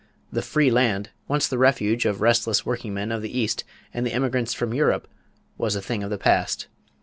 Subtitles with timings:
[0.31, 3.63] The free land, once the refuge of restless workingmen of the East
[3.93, 5.07] and the immigrants from Europe,
[5.59, 6.65] was a thing of the past.